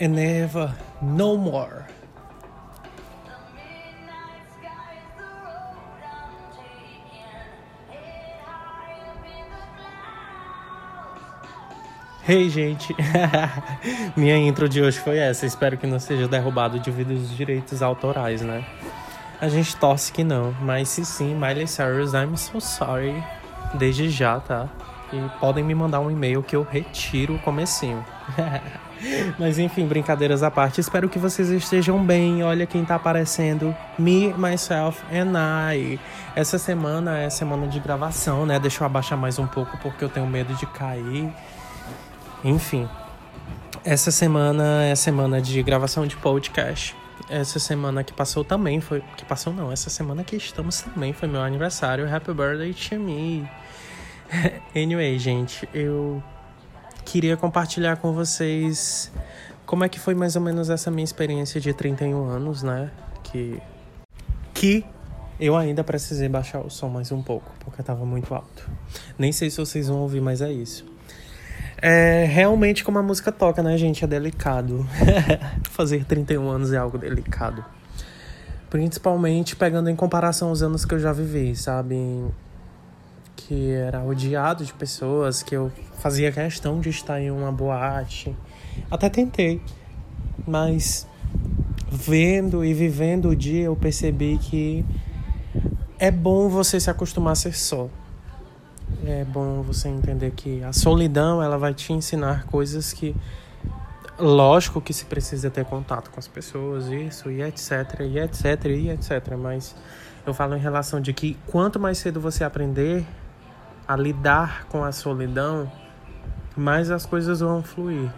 [0.00, 1.86] and never no more.
[12.28, 12.92] Hey, gente!
[14.16, 15.46] Minha intro de hoje foi essa.
[15.46, 18.64] Espero que não seja derrubado devido aos direitos autorais, né?
[19.40, 23.14] A gente torce que não, mas se sim, Miley Cyrus, I'm so sorry.
[23.74, 24.68] Desde já, tá?
[25.12, 28.04] E podem me mandar um e-mail que eu retiro o comecinho.
[29.38, 32.42] Mas enfim, brincadeiras à parte, espero que vocês estejam bem.
[32.42, 35.32] Olha quem tá aparecendo: Me, Myself and
[35.72, 36.00] I.
[36.34, 38.58] Essa semana é semana de gravação, né?
[38.58, 41.32] Deixa eu abaixar mais um pouco porque eu tenho medo de cair.
[42.42, 42.88] Enfim,
[43.84, 46.96] essa semana é semana de gravação de podcast.
[47.28, 49.02] Essa semana que passou também foi.
[49.16, 52.12] Que passou não, essa semana que estamos também foi meu aniversário.
[52.12, 53.48] Happy birthday to me.
[54.74, 56.22] anyway, gente, eu
[57.04, 59.12] queria compartilhar com vocês
[59.64, 62.90] como é que foi mais ou menos essa minha experiência de 31 anos, né?
[63.24, 63.60] Que
[64.54, 64.84] que
[65.38, 68.70] eu ainda precisei baixar o som mais um pouco, porque tava muito alto.
[69.18, 70.86] Nem sei se vocês vão ouvir, mas é isso.
[71.76, 74.02] É realmente como a música toca, né, gente?
[74.02, 74.86] É delicado.
[75.70, 77.62] Fazer 31 anos é algo delicado.
[78.70, 82.24] Principalmente pegando em comparação aos anos que eu já vivi, sabe?
[83.36, 88.34] Que era odiado de pessoas, que eu fazia questão de estar em uma boate.
[88.90, 89.60] Até tentei,
[90.46, 91.06] mas
[91.90, 94.84] vendo e vivendo o dia eu percebi que
[95.98, 97.88] é bom você se acostumar a ser só.
[99.04, 103.14] É bom você entender que a solidão ela vai te ensinar coisas que
[104.18, 108.90] lógico que se precisa ter contato com as pessoas, isso e etc, e etc, e
[108.90, 109.74] etc, mas
[110.26, 113.06] eu falo em relação de que quanto mais cedo você aprender
[113.86, 115.70] a lidar com a solidão,
[116.56, 118.10] mais as coisas vão fluir.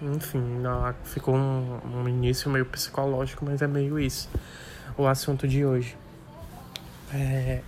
[0.00, 0.42] Enfim,
[1.04, 4.28] ficou um, um início meio psicológico, mas é meio isso
[4.96, 5.96] o assunto de hoje.
[7.12, 7.60] É...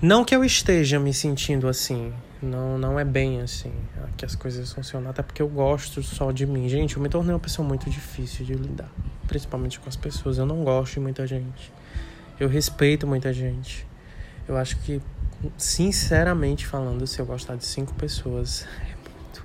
[0.00, 2.12] Não que eu esteja me sentindo assim,
[2.42, 3.72] não, não é bem assim
[4.16, 6.68] que as coisas funcionam, até porque eu gosto só de mim.
[6.68, 8.90] Gente, eu me tornei uma pessoa muito difícil de lidar,
[9.28, 10.38] principalmente com as pessoas.
[10.38, 11.72] Eu não gosto de muita gente,
[12.38, 13.86] eu respeito muita gente.
[14.48, 15.00] Eu acho que
[15.56, 19.44] sinceramente falando, se eu gostar de cinco pessoas, é muito.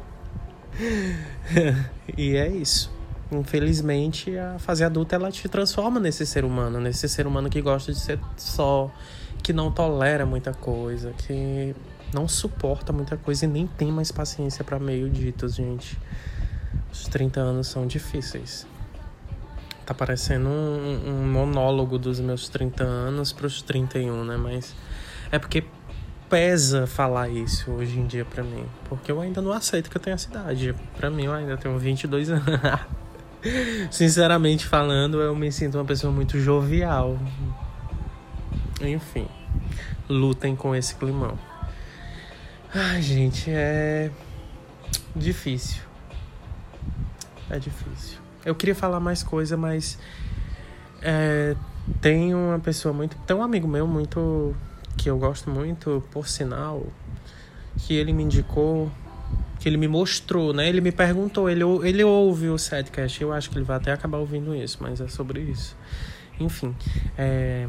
[2.18, 2.92] e é isso.
[3.32, 7.92] Infelizmente, a fase adulta ela te transforma nesse ser humano, nesse ser humano que gosta
[7.92, 8.92] de ser só,
[9.44, 11.76] que não tolera muita coisa, que
[12.14, 16.00] não suporta muita coisa e nem tem mais paciência para meio ditos, gente.
[16.92, 18.66] Os 30 anos são difíceis.
[19.86, 24.38] Tá parecendo um, um monólogo dos meus 30 anos pros 31, né?
[24.38, 24.74] Mas
[25.32, 25.66] é porque
[26.30, 30.02] pesa falar isso hoje em dia para mim, porque eu ainda não aceito que eu
[30.02, 30.76] tenho essa idade.
[30.96, 32.46] Para mim, eu ainda tenho 22 anos.
[33.90, 37.18] Sinceramente falando, eu me sinto uma pessoa muito jovial.
[38.82, 39.28] Enfim,
[40.10, 41.38] lutem com esse climão.
[42.74, 44.12] Ai, gente, é
[45.16, 45.82] difícil.
[47.50, 48.20] É difícil.
[48.46, 49.98] Eu queria falar mais coisa, mas
[51.02, 51.56] é,
[52.02, 53.18] tem uma pessoa muito.
[53.20, 54.56] Tem um amigo meu muito
[54.98, 56.86] que eu gosto muito, por sinal,
[57.78, 58.92] que ele me indicou,
[59.60, 60.68] que ele me mostrou, né?
[60.68, 64.18] Ele me perguntou, ele, ele ouve o setcast, eu acho que ele vai até acabar
[64.18, 65.78] ouvindo isso, mas é sobre isso.
[66.40, 66.76] Enfim,
[67.18, 67.68] é,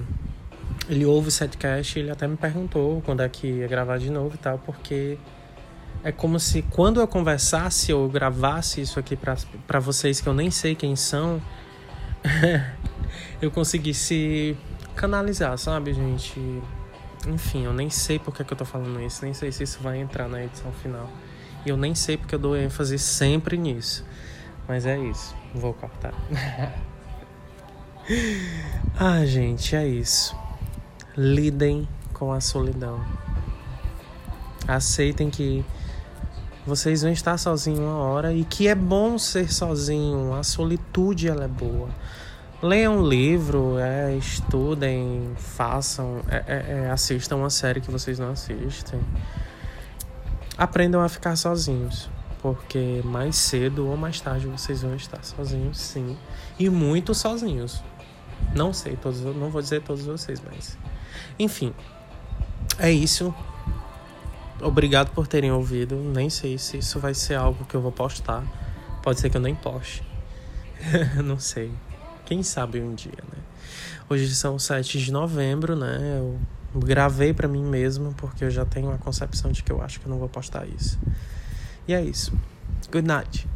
[0.88, 4.34] ele ouve o setcast ele até me perguntou quando é que ia gravar de novo
[4.34, 5.18] e tal, porque
[6.04, 10.50] é como se quando eu conversasse ou gravasse isso aqui para vocês que eu nem
[10.50, 11.40] sei quem são,
[13.40, 14.56] eu conseguisse
[14.94, 16.40] canalizar, sabe, gente?
[17.26, 19.98] Enfim, eu nem sei porque que eu tô falando isso, nem sei se isso vai
[19.98, 21.10] entrar na edição final.
[21.66, 24.04] E eu nem sei porque eu dou ênfase sempre nisso.
[24.66, 26.14] Mas é isso, vou cortar.
[28.98, 30.36] ah, gente, é isso.
[31.16, 33.04] Lidem com a solidão.
[34.66, 35.64] Aceitem que
[36.66, 40.34] vocês vão estar sozinhos uma hora e que é bom ser sozinho.
[40.34, 41.88] A solitude ela é boa.
[42.60, 48.30] Leiam um livro, é, estudem, façam, é, é, é, assistam uma série que vocês não
[48.32, 49.00] assistem.
[50.56, 52.10] Aprendam a ficar sozinhos,
[52.42, 56.18] porque mais cedo ou mais tarde vocês vão estar sozinhos, sim,
[56.58, 57.80] e muito sozinhos.
[58.56, 60.76] Não sei todos, não vou dizer todos vocês, mas
[61.38, 61.72] enfim,
[62.76, 63.32] é isso.
[64.60, 65.94] Obrigado por terem ouvido.
[65.94, 68.42] Nem sei se isso vai ser algo que eu vou postar.
[69.00, 70.02] Pode ser que eu nem poste.
[71.24, 71.70] não sei.
[72.28, 73.38] Quem sabe um dia, né?
[74.06, 76.18] Hoje são 7 de novembro, né?
[76.18, 76.38] Eu
[76.78, 80.04] gravei para mim mesmo porque eu já tenho a concepção de que eu acho que
[80.04, 80.98] eu não vou postar isso.
[81.88, 82.30] E é isso.
[82.92, 83.48] Good night.